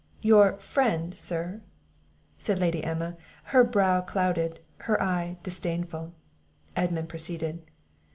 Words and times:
"Your 0.23 0.53
friend, 0.57 1.13
Sir!" 1.13 1.61
said 2.39 2.57
Lady 2.57 2.83
Emma! 2.83 3.17
her 3.53 3.63
brow 3.63 4.01
clouded, 4.01 4.59
her 4.87 4.99
eye 4.99 5.37
disdainful. 5.43 6.11
Edmund 6.75 7.07
proceeded. 7.07 7.61